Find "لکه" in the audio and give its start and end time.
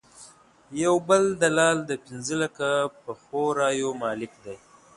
2.43-2.67